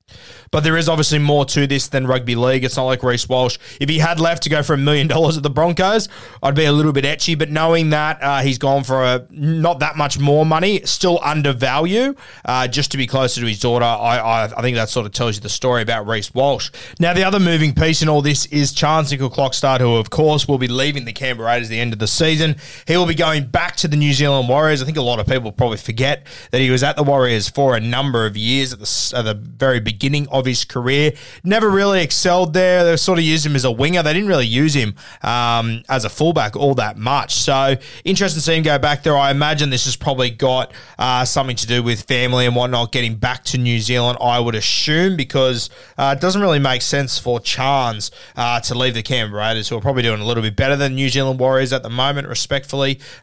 but 0.50 0.64
there 0.64 0.76
is 0.76 0.88
obviously 0.88 1.19
more 1.19 1.44
to 1.46 1.66
this 1.66 1.88
than 1.88 2.06
rugby 2.06 2.34
league. 2.34 2.64
It's 2.64 2.76
not 2.76 2.84
like 2.84 3.02
Reece 3.02 3.28
Walsh. 3.28 3.58
If 3.81 3.88
he 3.88 3.98
had 3.98 4.19
left 4.19 4.44
to 4.44 4.48
go 4.48 4.62
for 4.62 4.75
a 4.75 4.78
million 4.78 5.06
dollars 5.06 5.37
at 5.37 5.43
the 5.43 5.50
Broncos, 5.50 6.08
I'd 6.43 6.54
be 6.54 6.64
a 6.64 6.72
little 6.72 6.93
bit 6.93 7.04
etchy. 7.04 7.38
But 7.38 7.50
knowing 7.50 7.90
that 7.90 8.22
uh, 8.22 8.40
he's 8.40 8.58
gone 8.58 8.84
for 8.84 9.04
a 9.04 9.26
not 9.31 9.81
that 9.81 9.96
much 9.96 10.19
more 10.19 10.46
money, 10.46 10.81
still 10.84 11.20
undervalue, 11.22 12.14
uh, 12.44 12.69
just 12.69 12.92
to 12.92 12.96
be 12.96 13.06
closer 13.06 13.40
to 13.40 13.46
his 13.46 13.60
daughter, 13.60 13.84
I, 13.84 14.19
I, 14.19 14.44
I 14.44 14.62
think 14.62 14.76
that 14.76 14.88
sort 14.88 15.06
of 15.06 15.12
tells 15.12 15.37
you 15.37 15.42
the 15.42 15.49
story 15.49 15.82
about 15.82 16.06
Reece 16.06 16.32
Walsh. 16.32 16.70
Now 16.99 17.12
the 17.12 17.25
other 17.25 17.40
moving 17.40 17.75
piece 17.75 18.00
in 18.00 18.08
all 18.08 18.22
this 18.22 18.46
is 18.46 18.72
Charnze 18.72 19.16
Nicoll-Klokstad, 19.16 19.81
who 19.81 19.96
of 19.96 20.10
course 20.10 20.49
will 20.49 20.58
be 20.58 20.69
leaving 20.69 21.04
the 21.04 21.12
Canberra 21.12 21.49
Raiders 21.49 21.69
at 21.69 21.70
the 21.70 21.81
end 21.81 21.92
of 21.92 21.99
the 21.99 22.06
season. 22.06 22.56
He 22.86 22.96
will 22.96 23.06
be 23.06 23.14
going 23.14 23.46
back 23.46 23.76
to 23.76 23.88
the 23.88 23.96
New 23.96 24.12
Zealand 24.12 24.48
Warriors. 24.48 24.80
I 24.80 24.84
think 24.84 24.96
a 24.96 25.02
lot 25.02 25.18
of 25.18 25.26
people 25.26 25.50
probably 25.50 25.76
forget 25.76 26.26
that 26.52 26.60
he 26.60 26.70
was 26.70 26.82
at 26.82 26.96
the 26.96 27.02
Warriors 27.02 27.48
for 27.48 27.76
a 27.76 27.80
number 27.80 28.26
of 28.26 28.36
years 28.36 28.72
at 28.72 28.78
the, 28.78 29.12
at 29.16 29.22
the 29.22 29.34
very 29.34 29.80
beginning 29.80 30.28
of 30.28 30.46
his 30.46 30.64
career. 30.64 31.12
Never 31.42 31.68
really 31.68 32.00
excelled 32.00 32.54
there. 32.54 32.84
They 32.84 32.96
sort 32.96 33.18
of 33.18 33.24
used 33.24 33.44
him 33.44 33.56
as 33.56 33.64
a 33.64 33.72
winger. 33.72 34.02
They 34.02 34.12
didn't 34.12 34.28
really 34.28 34.46
use 34.46 34.74
him 34.74 34.94
um, 35.22 35.82
as 35.88 36.04
a 36.04 36.08
fullback 36.08 36.54
all 36.54 36.74
that 36.76 36.96
much. 36.96 37.34
So 37.34 37.76
interesting 38.04 38.38
to 38.38 38.44
see 38.44 38.54
him 38.54 38.62
go 38.62 38.78
back 38.78 39.02
there. 39.02 39.16
I 39.16 39.32
imagine 39.32 39.70
this 39.70 39.86
has 39.86 39.96
probably 39.96 40.30
got 40.30 40.72
uh, 40.96 41.24
something 41.24 41.56
to 41.56 41.66
do 41.66 41.82
with 41.82 42.02
family 42.02 42.46
and 42.46 42.54
whatnot 42.54 42.92
getting 42.92 43.16
back 43.16 43.42
to 43.44 43.58
New 43.58 43.80
Zealand, 43.80 44.18
I 44.20 44.38
would 44.38 44.54
assume, 44.54 45.16
because 45.16 45.70
uh, 45.98 46.14
it 46.16 46.20
doesn't 46.20 46.40
really 46.40 46.60
make 46.60 46.82
sense 46.82 47.18
for 47.18 47.40
Charnze 47.40 48.12
uh, 48.36 48.60
to 48.60 48.74
leave 48.76 48.94
the 48.94 49.02
Canberra 49.02 49.42
Raiders, 49.42 49.68
who 49.68 49.76
are 49.76 49.80
probably 49.80 50.02
doing 50.02 50.20
a 50.20 50.24
little 50.24 50.42
bit 50.42 50.54
better 50.54 50.76
than 50.76 50.94
New 50.94 51.08
Zealand 51.08 51.40
Warriors 51.40 51.72
at 51.72 51.82
the 51.82 51.90
moment, 51.90 52.28
respectfully 52.28 52.75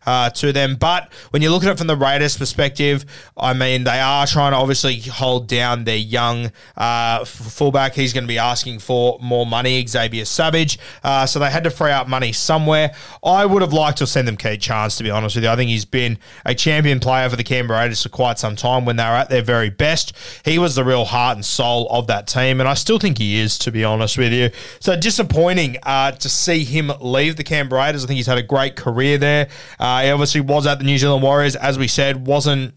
uh, 0.06 0.30
to 0.32 0.52
them. 0.52 0.76
But 0.76 1.12
when 1.32 1.42
you 1.42 1.52
look 1.52 1.64
at 1.64 1.70
it 1.70 1.78
from 1.78 1.88
the 1.88 1.96
Raiders' 1.96 2.38
perspective, 2.38 3.06
I 3.38 3.54
mean, 3.54 3.84
they 3.84 4.00
are 4.00 4.28
trying 4.28 4.52
to 4.52 4.58
obviously 4.58 5.00
hold 5.00 5.48
down 5.48 5.84
their 5.84 5.98
young 5.98 6.52
uh, 6.78 7.26
fullback. 7.26 7.94
He's 7.94 8.14
going 8.14 8.24
to 8.24 8.28
be 8.28 8.40
asking 8.40 8.80
for 8.80 9.18
more 9.22 9.46
money, 9.46 9.86
Xavier 9.86 10.26
Savage. 10.26 10.80
Uh, 11.04 11.26
so 11.26 11.40
they 11.40 11.50
had 11.50 11.64
to 11.64 11.70
free 11.70 11.92
up 11.92 12.08
money 12.08 12.32
somewhere. 12.32 12.94
I 13.24 13.46
would 13.46 13.62
have 13.62 13.74
liked 13.74 14.00
to 14.00 14.08
send 14.08 14.28
them 14.28 14.38
Keith 14.38 14.60
Charnze, 14.60 14.98
to 14.98 15.04
be 15.04 15.10
honest 15.10 15.36
with 15.36 15.44
you. 15.44 15.50
I 15.50 15.56
think 15.56 15.70
he's 15.70 15.86
been 15.86 16.18
a 16.46 16.56
champion 16.56 17.00
player 17.00 17.30
for 17.30 17.36
the 17.36 17.44
Canberra 17.44 17.82
Raiders 17.82 18.04
for 18.04 18.10
quite 18.10 18.40
some 18.40 18.56
time 18.56 18.86
when 18.86 18.96
they 18.96 19.04
were 19.04 19.10
at 19.10 19.30
their 19.30 19.42
very 19.42 19.70
best. 19.70 20.14
He 20.46 20.60
was 20.60 20.76
the 20.76 20.84
real 20.84 21.06
heart 21.06 21.38
and 21.38 21.46
soul 21.46 21.88
of 21.90 22.08
that 22.08 22.28
team, 22.28 22.60
and 22.60 22.70
I 22.70 22.74
still 22.74 23.00
think 23.00 23.18
he 23.18 23.40
is, 23.40 23.58
to 23.60 23.72
be 23.72 23.84
honest 23.84 24.18
with 24.18 24.34
you. 24.34 24.50
So 24.80 24.96
disappointing 24.96 25.78
uh, 25.84 26.12
to 26.12 26.30
see 26.30 26.64
him 26.64 26.92
leave 27.00 27.36
the 27.36 27.44
Canberra 27.44 27.84
Raiders. 27.84 28.04
I 28.04 28.08
think 28.08 28.18
he's 28.18 28.28
had 28.28 28.38
a 28.38 28.44
great 28.44 28.76
career 28.76 29.18
there. 29.18 29.43
Uh, 29.80 30.02
he 30.04 30.10
obviously 30.10 30.42
was 30.42 30.68
at 30.68 30.80
the 30.80 30.86
New 30.86 30.98
Zealand 30.98 31.24
Warriors, 31.24 31.56
as 31.56 31.78
we 31.78 31.88
said, 31.88 32.26
wasn't 32.28 32.74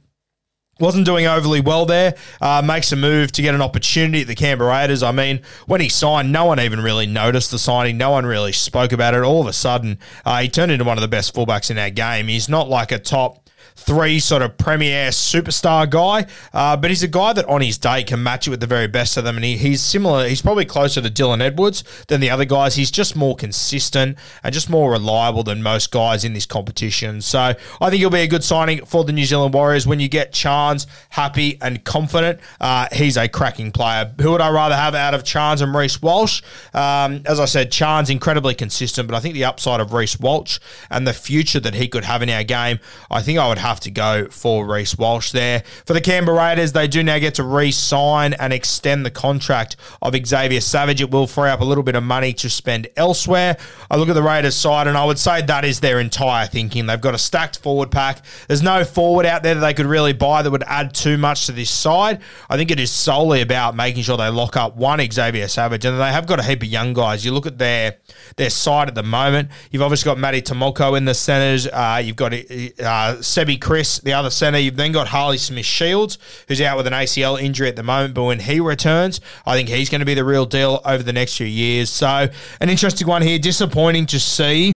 wasn't 0.78 1.06
doing 1.06 1.26
overly 1.26 1.60
well 1.60 1.86
there. 1.86 2.14
Uh, 2.40 2.62
makes 2.62 2.92
a 2.92 2.96
move 2.96 3.32
to 3.32 3.42
get 3.42 3.54
an 3.54 3.62
opportunity 3.62 4.20
at 4.20 4.26
the 4.26 4.34
Canberra 4.34 4.70
Raiders. 4.70 5.02
I 5.02 5.10
mean, 5.10 5.40
when 5.66 5.80
he 5.80 5.88
signed, 5.88 6.32
no 6.32 6.44
one 6.44 6.60
even 6.60 6.80
really 6.80 7.06
noticed 7.06 7.50
the 7.50 7.58
signing. 7.58 7.96
No 7.96 8.10
one 8.10 8.26
really 8.26 8.52
spoke 8.52 8.92
about 8.92 9.14
it. 9.14 9.22
All 9.22 9.40
of 9.40 9.46
a 9.46 9.52
sudden, 9.52 9.98
uh, 10.24 10.40
he 10.42 10.48
turned 10.48 10.70
into 10.70 10.84
one 10.84 10.98
of 10.98 11.02
the 11.02 11.08
best 11.08 11.34
fullbacks 11.34 11.70
in 11.70 11.78
our 11.78 11.90
game. 11.90 12.28
He's 12.28 12.48
not 12.48 12.68
like 12.68 12.92
a 12.92 12.98
top 12.98 13.45
three 13.76 14.18
sort 14.18 14.42
of 14.42 14.56
premier 14.56 15.10
superstar 15.10 15.88
guy, 15.88 16.26
uh, 16.52 16.76
but 16.76 16.90
he's 16.90 17.02
a 17.02 17.08
guy 17.08 17.32
that 17.32 17.46
on 17.46 17.60
his 17.60 17.78
day 17.78 18.02
can 18.02 18.22
match 18.22 18.46
it 18.46 18.50
with 18.50 18.60
the 18.60 18.66
very 18.66 18.88
best 18.88 19.16
of 19.16 19.24
them. 19.24 19.36
And 19.36 19.44
he, 19.44 19.56
he's 19.56 19.82
similar, 19.82 20.26
he's 20.26 20.42
probably 20.42 20.64
closer 20.64 21.00
to 21.00 21.10
Dylan 21.10 21.40
Edwards 21.40 21.84
than 22.08 22.20
the 22.20 22.30
other 22.30 22.44
guys. 22.44 22.74
He's 22.74 22.90
just 22.90 23.14
more 23.14 23.36
consistent 23.36 24.18
and 24.42 24.52
just 24.52 24.70
more 24.70 24.90
reliable 24.90 25.42
than 25.42 25.62
most 25.62 25.90
guys 25.90 26.24
in 26.24 26.32
this 26.32 26.46
competition. 26.46 27.20
So 27.20 27.38
I 27.80 27.90
think 27.90 28.00
he'll 28.00 28.10
be 28.10 28.20
a 28.20 28.26
good 28.26 28.42
signing 28.44 28.84
for 28.84 29.04
the 29.04 29.12
New 29.12 29.24
Zealand 29.24 29.54
Warriors. 29.54 29.86
When 29.86 30.00
you 30.00 30.08
get 30.08 30.32
Charnze 30.32 30.86
happy 31.10 31.58
and 31.60 31.84
confident, 31.84 32.40
uh, 32.60 32.88
he's 32.92 33.16
a 33.16 33.28
cracking 33.28 33.72
player. 33.72 34.12
Who 34.20 34.32
would 34.32 34.40
I 34.40 34.50
rather 34.50 34.74
have 34.74 34.94
out 34.94 35.14
of 35.14 35.22
Charnze 35.22 35.62
and 35.62 35.74
Reece 35.74 36.00
Walsh? 36.00 36.42
Um, 36.72 37.22
as 37.26 37.38
I 37.38 37.44
said, 37.44 37.70
Charnze 37.70 38.10
incredibly 38.10 38.54
consistent, 38.54 39.06
but 39.06 39.16
I 39.16 39.20
think 39.20 39.34
the 39.34 39.44
upside 39.44 39.80
of 39.80 39.92
Reece 39.92 40.18
Walsh 40.18 40.58
and 40.90 41.06
the 41.06 41.12
future 41.12 41.60
that 41.60 41.74
he 41.74 41.88
could 41.88 42.04
have 42.04 42.22
in 42.22 42.30
our 42.30 42.44
game, 42.44 42.78
I 43.10 43.22
think 43.22 43.38
I 43.38 43.48
would 43.48 43.58
have 43.66 43.80
to 43.80 43.90
go 43.90 44.28
for 44.28 44.66
Reece 44.66 44.96
Walsh 44.96 45.32
there. 45.32 45.62
For 45.84 45.92
the 45.92 46.00
Canberra 46.00 46.36
Raiders, 46.38 46.72
they 46.72 46.88
do 46.88 47.02
now 47.02 47.18
get 47.18 47.34
to 47.34 47.42
re 47.42 47.70
sign 47.70 48.32
and 48.34 48.52
extend 48.52 49.04
the 49.04 49.10
contract 49.10 49.76
of 50.02 50.14
Xavier 50.26 50.60
Savage. 50.60 51.00
It 51.00 51.10
will 51.10 51.26
free 51.26 51.48
up 51.48 51.60
a 51.60 51.64
little 51.64 51.82
bit 51.84 51.94
of 51.94 52.02
money 52.02 52.32
to 52.34 52.50
spend 52.50 52.88
elsewhere. 52.96 53.56
I 53.90 53.96
look 53.96 54.08
at 54.08 54.14
the 54.14 54.22
Raiders 54.22 54.54
side, 54.54 54.86
and 54.86 54.96
I 54.96 55.04
would 55.04 55.18
say 55.18 55.42
that 55.42 55.64
is 55.64 55.80
their 55.80 56.00
entire 56.00 56.46
thinking. 56.46 56.86
They've 56.86 57.00
got 57.00 57.14
a 57.14 57.18
stacked 57.18 57.58
forward 57.58 57.90
pack. 57.90 58.24
There's 58.48 58.62
no 58.62 58.84
forward 58.84 59.26
out 59.26 59.42
there 59.42 59.54
that 59.54 59.60
they 59.60 59.74
could 59.74 59.86
really 59.86 60.12
buy 60.12 60.42
that 60.42 60.50
would 60.50 60.64
add 60.64 60.94
too 60.94 61.18
much 61.18 61.46
to 61.46 61.52
this 61.52 61.70
side. 61.70 62.20
I 62.48 62.56
think 62.56 62.70
it 62.70 62.80
is 62.80 62.90
solely 62.90 63.40
about 63.40 63.76
making 63.76 64.02
sure 64.02 64.16
they 64.16 64.28
lock 64.28 64.56
up 64.56 64.76
one 64.76 65.00
Xavier 65.10 65.48
Savage, 65.48 65.84
and 65.84 66.00
they 66.00 66.12
have 66.12 66.26
got 66.26 66.40
a 66.40 66.42
heap 66.42 66.62
of 66.62 66.68
young 66.68 66.92
guys. 66.92 67.24
You 67.24 67.32
look 67.32 67.46
at 67.46 67.58
their 67.58 67.96
their 68.36 68.50
side 68.50 68.88
at 68.88 68.94
the 68.94 69.02
moment. 69.02 69.50
You've 69.70 69.82
obviously 69.82 70.08
got 70.08 70.18
Matty 70.18 70.42
Timoko 70.42 70.96
in 70.96 71.04
the 71.04 71.14
centres. 71.14 71.66
Uh, 71.66 72.00
you've 72.04 72.16
got 72.16 72.32
uh, 72.32 73.16
Sebi 73.20 73.55
Kris, 73.56 73.98
the 73.98 74.12
other 74.12 74.30
centre. 74.30 74.58
You've 74.58 74.76
then 74.76 74.92
got 74.92 75.08
Harley 75.08 75.38
Smith 75.38 75.66
Shields, 75.66 76.18
who's 76.48 76.60
out 76.60 76.76
with 76.76 76.86
an 76.86 76.92
ACL 76.92 77.40
injury 77.40 77.68
at 77.68 77.76
the 77.76 77.82
moment. 77.82 78.14
But 78.14 78.24
when 78.24 78.40
he 78.40 78.60
returns, 78.60 79.20
I 79.46 79.54
think 79.54 79.68
he's 79.68 79.90
going 79.90 80.00
to 80.00 80.06
be 80.06 80.14
the 80.14 80.24
real 80.24 80.46
deal 80.46 80.80
over 80.84 81.02
the 81.02 81.12
next 81.12 81.36
few 81.36 81.46
years. 81.46 81.90
So, 81.90 82.28
an 82.60 82.70
interesting 82.70 83.06
one 83.06 83.22
here. 83.22 83.38
Disappointing 83.38 84.06
to 84.06 84.20
see. 84.20 84.75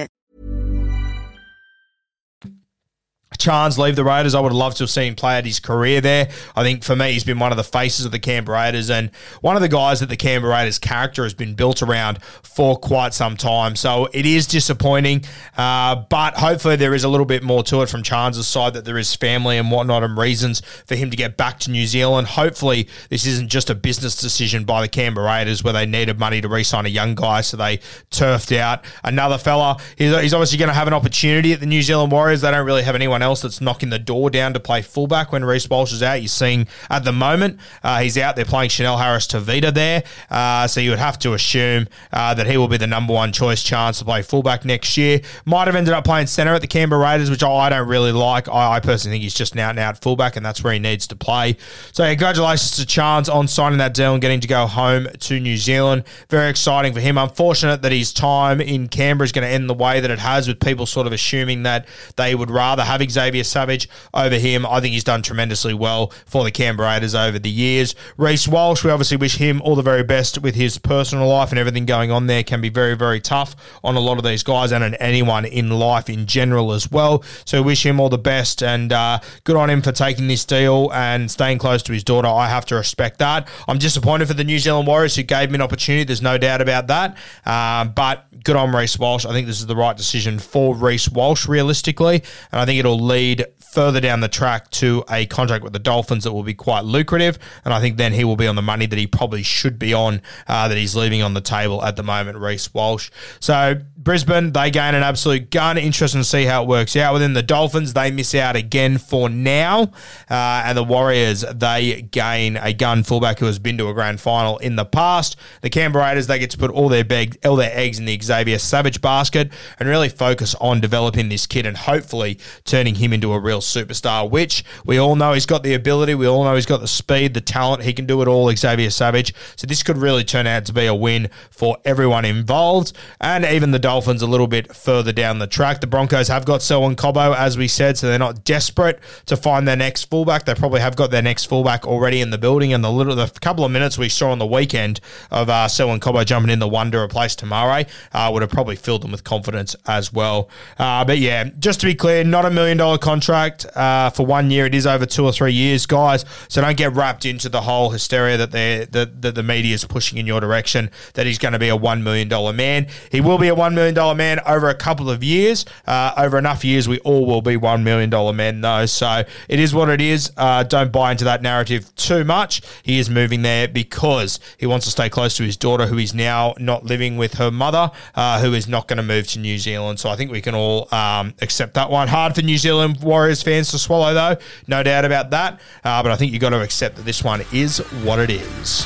Charnze 3.41 3.77
leave 3.77 3.95
the 3.95 4.03
Raiders. 4.03 4.35
I 4.35 4.39
would 4.39 4.51
have 4.51 4.57
loved 4.57 4.77
to 4.77 4.83
have 4.83 4.89
seen 4.89 5.09
him 5.09 5.15
play 5.15 5.37
out 5.37 5.45
his 5.45 5.59
career 5.59 6.01
there. 6.01 6.29
I 6.55 6.63
think 6.63 6.83
for 6.83 6.95
me, 6.95 7.13
he's 7.13 7.23
been 7.23 7.39
one 7.39 7.51
of 7.51 7.57
the 7.57 7.63
faces 7.63 8.05
of 8.05 8.11
the 8.11 8.19
Canberra 8.19 8.59
Raiders 8.59 8.89
and 8.89 9.11
one 9.41 9.55
of 9.55 9.61
the 9.61 9.69
guys 9.69 9.99
that 9.99 10.09
the 10.09 10.17
Canberra 10.17 10.53
Raiders 10.53 10.79
character 10.79 11.23
has 11.23 11.33
been 11.33 11.55
built 11.55 11.81
around 11.81 12.21
for 12.23 12.77
quite 12.77 13.13
some 13.13 13.37
time. 13.37 13.75
So 13.75 14.09
it 14.13 14.25
is 14.25 14.47
disappointing, 14.47 15.23
uh, 15.57 15.95
but 16.09 16.35
hopefully 16.35 16.75
there 16.75 16.93
is 16.93 17.03
a 17.03 17.09
little 17.09 17.25
bit 17.25 17.43
more 17.43 17.63
to 17.63 17.81
it 17.81 17.89
from 17.89 18.03
Charnze's 18.03 18.47
side 18.47 18.73
that 18.73 18.85
there 18.85 18.97
is 18.97 19.15
family 19.15 19.57
and 19.57 19.71
whatnot 19.71 20.03
and 20.03 20.17
reasons 20.17 20.61
for 20.85 20.95
him 20.95 21.09
to 21.09 21.17
get 21.17 21.37
back 21.37 21.59
to 21.61 21.71
New 21.71 21.87
Zealand. 21.87 22.27
Hopefully 22.27 22.89
this 23.09 23.25
isn't 23.25 23.49
just 23.49 23.69
a 23.69 23.75
business 23.75 24.15
decision 24.15 24.65
by 24.65 24.81
the 24.81 24.87
Canberra 24.87 25.25
Raiders 25.25 25.63
where 25.63 25.73
they 25.73 25.85
needed 25.85 26.19
money 26.19 26.41
to 26.41 26.49
re-sign 26.49 26.85
a 26.85 26.89
young 26.89 27.15
guy, 27.15 27.41
so 27.41 27.55
they 27.55 27.79
turfed 28.09 28.51
out 28.51 28.83
another 29.03 29.37
fella. 29.37 29.79
He's, 29.97 30.13
he's 30.19 30.33
obviously 30.33 30.57
going 30.57 30.69
to 30.69 30.75
have 30.75 30.87
an 30.87 30.93
opportunity 30.93 31.53
at 31.53 31.59
the 31.59 31.65
New 31.65 31.81
Zealand 31.81 32.11
Warriors. 32.11 32.41
They 32.41 32.51
don't 32.51 32.65
really 32.65 32.83
have 32.83 32.95
anyone 32.95 33.21
else 33.21 33.30
else 33.31 33.41
that's 33.41 33.61
knocking 33.61 33.89
the 33.89 33.99
door 33.99 34.29
down 34.29 34.53
to 34.53 34.59
play 34.59 34.81
fullback 34.81 35.31
when 35.31 35.43
Reece 35.43 35.69
Walsh 35.69 35.93
is 35.93 36.03
out. 36.03 36.21
You're 36.21 36.27
seeing 36.27 36.67
at 36.89 37.03
the 37.03 37.11
moment 37.11 37.59
uh, 37.83 38.01
he's 38.01 38.17
out 38.17 38.35
there 38.35 38.45
playing 38.45 38.69
Chanel 38.69 38.97
Harris 38.97 39.25
Tavita 39.25 39.73
there, 39.73 40.03
uh, 40.29 40.67
so 40.67 40.81
you 40.81 40.89
would 40.89 40.99
have 40.99 41.17
to 41.19 41.33
assume 41.33 41.87
uh, 42.11 42.33
that 42.33 42.47
he 42.47 42.57
will 42.57 42.67
be 42.67 42.77
the 42.77 42.87
number 42.87 43.13
one 43.13 43.31
choice 43.31 43.63
chance 43.63 43.99
to 43.99 44.05
play 44.05 44.21
fullback 44.21 44.65
next 44.65 44.97
year. 44.97 45.21
Might 45.45 45.67
have 45.67 45.75
ended 45.75 45.93
up 45.93 46.03
playing 46.03 46.27
centre 46.27 46.53
at 46.53 46.61
the 46.61 46.67
Canberra 46.67 47.01
Raiders, 47.01 47.29
which 47.29 47.43
I 47.43 47.69
don't 47.69 47.87
really 47.87 48.11
like. 48.11 48.49
I, 48.49 48.75
I 48.75 48.79
personally 48.79 49.15
think 49.15 49.23
he's 49.23 49.33
just 49.33 49.55
an 49.55 49.79
out 49.79 50.01
fullback, 50.01 50.35
and 50.35 50.45
that's 50.45 50.63
where 50.63 50.73
he 50.73 50.79
needs 50.79 51.07
to 51.07 51.15
play. 51.15 51.57
So 51.91 52.03
congratulations 52.03 52.75
to 52.77 52.85
Charnze 52.85 53.33
on 53.33 53.47
signing 53.47 53.79
that 53.79 53.93
deal 53.93 54.13
and 54.13 54.21
getting 54.21 54.41
to 54.41 54.47
go 54.47 54.67
home 54.67 55.07
to 55.19 55.39
New 55.39 55.57
Zealand. 55.57 56.03
Very 56.29 56.49
exciting 56.49 56.93
for 56.93 56.99
him. 56.99 57.17
Unfortunate 57.17 57.81
that 57.81 57.91
his 57.91 58.13
time 58.13 58.59
in 58.59 58.87
Canberra 58.87 59.25
is 59.25 59.31
going 59.31 59.47
to 59.47 59.53
end 59.53 59.69
the 59.69 59.73
way 59.73 59.99
that 59.99 60.11
it 60.11 60.19
has, 60.19 60.47
with 60.47 60.59
people 60.59 60.85
sort 60.85 61.07
of 61.07 61.13
assuming 61.13 61.63
that 61.63 61.87
they 62.15 62.35
would 62.35 62.49
rather 62.49 62.83
have 62.83 63.01
Xavier 63.01 63.20
Savage 63.43 63.89
over 64.13 64.35
him. 64.35 64.65
I 64.65 64.79
think 64.79 64.93
he's 64.93 65.03
done 65.03 65.21
tremendously 65.21 65.73
well 65.73 66.07
for 66.25 66.43
the 66.43 66.51
Canberra 66.51 66.89
Raiders 66.89 67.15
over 67.15 67.39
the 67.39 67.49
years. 67.49 67.95
Reece 68.17 68.47
Walsh, 68.47 68.83
we 68.83 68.91
obviously 68.91 69.17
wish 69.17 69.37
him 69.37 69.61
all 69.61 69.75
the 69.75 69.81
very 69.81 70.03
best 70.03 70.41
with 70.41 70.55
his 70.55 70.77
personal 70.77 71.27
life 71.27 71.51
and 71.51 71.59
everything 71.59 71.85
going 71.85 72.11
on 72.11 72.27
there. 72.27 72.43
Can 72.43 72.61
be 72.61 72.69
very, 72.69 72.95
very 72.95 73.19
tough 73.19 73.55
on 73.83 73.95
a 73.95 73.99
lot 73.99 74.17
of 74.17 74.23
these 74.23 74.43
guys 74.43 74.71
and 74.71 74.83
on 74.83 74.95
anyone 74.95 75.45
in 75.45 75.69
life 75.69 76.09
in 76.09 76.25
general 76.25 76.73
as 76.73 76.91
well. 76.91 77.23
So 77.45 77.61
wish 77.61 77.85
him 77.85 77.99
all 77.99 78.09
the 78.09 78.17
best 78.17 78.63
and 78.63 78.91
uh, 78.91 79.19
good 79.43 79.55
on 79.55 79.69
him 79.69 79.81
for 79.81 79.91
taking 79.91 80.27
this 80.27 80.45
deal 80.45 80.91
and 80.93 81.29
staying 81.29 81.57
close 81.59 81.83
to 81.83 81.93
his 81.93 82.03
daughter. 82.03 82.27
I 82.27 82.47
have 82.47 82.65
to 82.67 82.75
respect 82.75 83.19
that. 83.19 83.47
I'm 83.67 83.77
disappointed 83.77 84.27
for 84.27 84.33
the 84.33 84.43
New 84.43 84.59
Zealand 84.59 84.87
Warriors 84.87 85.15
who 85.15 85.23
gave 85.23 85.49
me 85.49 85.55
an 85.55 85.61
opportunity. 85.61 86.03
There's 86.03 86.21
no 86.21 86.37
doubt 86.37 86.61
about 86.61 86.87
that. 86.87 87.17
Um, 87.45 87.93
but 87.93 88.25
good 88.43 88.55
on 88.55 88.75
Reece 88.75 88.97
Walsh. 88.97 89.25
I 89.25 89.31
think 89.31 89.47
this 89.47 89.59
is 89.59 89.67
the 89.67 89.75
right 89.75 89.95
decision 89.95 90.39
for 90.39 90.75
Reece 90.75 91.09
Walsh, 91.09 91.47
realistically. 91.47 92.23
And 92.51 92.61
I 92.61 92.65
think 92.65 92.79
it'll 92.79 92.99
lead 93.11 93.45
further 93.71 94.01
down 94.01 94.19
the 94.19 94.27
track 94.27 94.69
to 94.71 95.03
a 95.09 95.25
contract 95.25 95.63
with 95.63 95.73
the 95.73 95.79
Dolphins 95.79 96.25
that 96.25 96.33
will 96.33 96.43
be 96.43 96.53
quite 96.53 96.83
lucrative. 96.83 97.39
And 97.63 97.73
I 97.73 97.79
think 97.79 97.97
then 97.97 98.11
he 98.11 98.25
will 98.25 98.35
be 98.35 98.47
on 98.47 98.55
the 98.55 98.61
money 98.61 98.85
that 98.85 98.99
he 98.99 99.07
probably 99.07 99.43
should 99.43 99.79
be 99.79 99.93
on, 99.93 100.21
uh, 100.47 100.67
that 100.67 100.77
he's 100.77 100.95
leaving 100.95 101.21
on 101.21 101.33
the 101.33 101.41
table 101.41 101.83
at 101.83 101.95
the 101.95 102.03
moment, 102.03 102.37
Reece 102.37 102.73
Walsh. 102.73 103.09
So 103.39 103.79
Brisbane, 103.95 104.51
they 104.51 104.71
gain 104.71 104.95
an 104.95 105.03
absolute 105.03 105.51
gun. 105.51 105.77
Interesting 105.77 106.21
to 106.21 106.25
see 106.25 106.43
how 106.43 106.63
it 106.63 106.67
works 106.67 106.95
out. 106.95 107.13
Within 107.13 107.33
the 107.33 107.43
Dolphins, 107.43 107.93
they 107.93 108.11
miss 108.11 108.35
out 108.35 108.55
again 108.55 108.97
for 108.97 109.29
now. 109.29 109.91
Uh, 110.29 110.63
and 110.65 110.77
the 110.77 110.83
Warriors, 110.83 111.45
they 111.53 112.01
gain 112.01 112.57
a 112.57 112.73
gun 112.73 113.03
fullback 113.03 113.39
who 113.39 113.45
has 113.45 113.59
been 113.59 113.77
to 113.77 113.87
a 113.87 113.93
grand 113.93 114.19
final 114.19 114.57
in 114.57 114.75
the 114.75 114.85
past. 114.85 115.37
The 115.61 115.69
Canberra 115.69 116.05
Raiders, 116.05 116.27
they 116.27 116.39
get 116.39 116.49
to 116.51 116.57
put 116.57 116.71
all 116.71 116.89
their, 116.89 117.05
beg- 117.05 117.37
all 117.45 117.55
their 117.55 117.71
eggs 117.73 117.99
in 117.99 118.05
the 118.05 118.19
Xavier 118.19 118.59
Savage 118.59 119.01
basket 119.01 119.51
and 119.79 119.87
really 119.87 120.09
focus 120.09 120.55
on 120.55 120.81
developing 120.81 121.29
this 121.29 121.45
kid 121.45 121.65
and 121.65 121.77
hopefully 121.77 122.39
turning 122.65 122.95
him 122.95 123.13
into 123.13 123.31
a 123.31 123.39
real 123.39 123.60
superstar, 123.61 124.29
which 124.29 124.63
we 124.85 124.97
all 124.97 125.15
know 125.15 125.33
he's 125.33 125.45
got 125.45 125.63
the 125.63 125.73
ability. 125.73 126.15
We 126.15 126.27
all 126.27 126.43
know 126.43 126.55
he's 126.55 126.65
got 126.65 126.81
the 126.81 126.87
speed, 126.87 127.33
the 127.33 127.41
talent. 127.41 127.83
He 127.83 127.93
can 127.93 128.05
do 128.05 128.21
it 128.21 128.27
all, 128.27 128.51
Xavier 128.51 128.89
Savage. 128.89 129.33
So 129.55 129.67
this 129.67 129.83
could 129.83 129.97
really 129.97 130.23
turn 130.23 130.47
out 130.47 130.65
to 130.65 130.73
be 130.73 130.85
a 130.85 130.95
win 130.95 131.29
for 131.49 131.77
everyone 131.85 132.25
involved 132.25 132.93
and 133.19 133.45
even 133.45 133.71
the 133.71 133.79
Dolphins 133.79 134.21
a 134.21 134.27
little 134.27 134.47
bit 134.47 134.75
further 134.75 135.11
down 135.11 135.39
the 135.39 135.47
track. 135.47 135.81
The 135.81 135.87
Broncos 135.87 136.27
have 136.27 136.45
got 136.45 136.61
Selwyn 136.61 136.95
Cobbo, 136.95 137.35
as 137.35 137.57
we 137.57 137.67
said, 137.67 137.97
so 137.97 138.07
they're 138.07 138.19
not 138.19 138.43
desperate 138.43 138.99
to 139.27 139.37
find 139.37 139.67
their 139.67 139.75
next 139.75 140.05
fullback. 140.05 140.45
They 140.45 140.55
probably 140.55 140.81
have 140.81 140.95
got 140.95 141.11
their 141.11 141.21
next 141.21 141.45
fullback 141.45 141.85
already 141.85 142.21
in 142.21 142.29
the 142.29 142.37
building. 142.37 142.73
And 142.73 142.83
the 142.83 142.91
little, 142.91 143.15
the 143.15 143.27
couple 143.41 143.65
of 143.65 143.71
minutes 143.71 143.97
we 143.97 144.09
saw 144.09 144.31
on 144.31 144.39
the 144.39 144.45
weekend 144.45 144.99
of 145.29 145.49
uh, 145.49 145.67
Selwyn 145.67 145.99
Cobbo 145.99 146.25
jumping 146.25 146.51
in 146.51 146.59
the 146.59 146.67
one 146.67 146.91
to 146.91 146.99
replace 146.99 147.35
Te 147.35 147.45
Maire 147.45 147.85
uh, 148.13 148.29
would 148.31 148.41
have 148.41 148.51
probably 148.51 148.75
filled 148.75 149.03
them 149.03 149.11
with 149.11 149.23
confidence 149.23 149.75
as 149.87 150.11
well. 150.13 150.49
Uh, 150.77 151.03
but 151.05 151.17
yeah, 151.19 151.45
just 151.59 151.79
to 151.81 151.85
be 151.85 151.95
clear, 151.95 152.23
not 152.23 152.45
a 152.45 152.49
million 152.49 152.77
dollar 152.77 152.97
contract 152.97 153.50
contract 153.51 153.77
uh, 153.77 154.09
for 154.09 154.25
one 154.25 154.51
year. 154.51 154.65
It 154.65 154.75
is 154.75 154.87
over 154.87 155.05
two 155.05 155.25
or 155.25 155.31
three 155.31 155.53
years, 155.53 155.85
guys. 155.85 156.25
So 156.47 156.61
don't 156.61 156.77
get 156.77 156.93
wrapped 156.93 157.25
into 157.25 157.49
the 157.49 157.61
whole 157.61 157.89
hysteria 157.89 158.37
that 158.37 158.51
they 158.51 158.85
that, 158.91 159.21
that 159.21 159.35
the 159.35 159.43
media 159.43 159.73
is 159.73 159.85
pushing 159.85 160.17
in 160.17 160.27
your 160.27 160.39
direction. 160.39 160.89
That 161.13 161.25
he's 161.25 161.37
going 161.37 161.53
to 161.53 161.59
be 161.59 161.69
a 161.69 161.75
one 161.75 162.03
million 162.03 162.27
dollar 162.27 162.53
man. 162.53 162.87
He 163.11 163.21
will 163.21 163.37
be 163.37 163.47
a 163.47 163.55
one 163.55 163.75
million 163.75 163.95
dollar 163.95 164.15
man 164.15 164.39
over 164.45 164.69
a 164.69 164.75
couple 164.75 165.09
of 165.09 165.23
years. 165.23 165.65
Uh, 165.85 166.13
over 166.17 166.37
enough 166.37 166.63
years, 166.63 166.87
we 166.87 166.99
all 166.99 167.25
will 167.25 167.41
be 167.41 167.57
one 167.57 167.83
million 167.83 168.09
dollar 168.09 168.33
men, 168.33 168.61
though. 168.61 168.85
So 168.85 169.23
it 169.47 169.59
is 169.59 169.73
what 169.73 169.89
it 169.89 170.01
is. 170.01 170.31
Uh, 170.37 170.63
don't 170.63 170.91
buy 170.91 171.11
into 171.11 171.25
that 171.25 171.41
narrative 171.41 171.93
too 171.95 172.23
much. 172.23 172.61
He 172.83 172.99
is 172.99 173.09
moving 173.09 173.41
there 173.41 173.67
because 173.67 174.39
he 174.57 174.65
wants 174.65 174.85
to 174.85 174.91
stay 174.91 175.09
close 175.09 175.35
to 175.37 175.43
his 175.43 175.57
daughter, 175.57 175.87
who 175.87 175.97
is 175.97 176.13
now 176.13 176.53
not 176.57 176.85
living 176.85 177.17
with 177.17 177.35
her 177.35 177.51
mother, 177.51 177.91
uh, 178.15 178.41
who 178.41 178.53
is 178.53 178.67
not 178.67 178.87
going 178.87 178.97
to 178.97 179.03
move 179.03 179.27
to 179.27 179.39
New 179.39 179.57
Zealand. 179.57 179.99
So 179.99 180.09
I 180.09 180.15
think 180.15 180.31
we 180.31 180.41
can 180.41 180.55
all 180.55 180.93
um, 180.93 181.33
accept 181.41 181.73
that 181.75 181.89
one. 181.89 182.07
Hard 182.07 182.35
for 182.35 182.41
New 182.41 182.57
Zealand 182.57 183.01
Warriors 183.01 183.40
fans 183.43 183.71
to 183.71 183.79
swallow, 183.79 184.13
though. 184.13 184.37
No 184.67 184.83
doubt 184.83 185.05
about 185.05 185.29
that. 185.31 185.59
Uh, 185.83 186.01
but 186.03 186.11
I 186.11 186.15
think 186.15 186.31
you've 186.31 186.41
got 186.41 186.49
to 186.49 186.61
accept 186.61 186.97
that 186.97 187.05
this 187.05 187.23
one 187.23 187.43
is 187.51 187.79
what 188.03 188.19
it 188.19 188.29
is. 188.29 188.85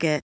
Target 0.01 0.30